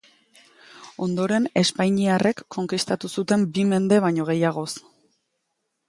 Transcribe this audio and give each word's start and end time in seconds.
Ondoren 1.07 1.45
espainiarrek 1.63 2.43
konkistatu 2.57 3.13
zuten 3.17 3.47
bi 3.59 3.67
mende 3.75 4.01
baino 4.07 4.29
gehiagoz. 4.33 4.69